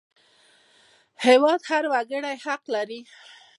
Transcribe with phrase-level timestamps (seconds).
[1.25, 3.01] هېواد د هر وګړي حق دی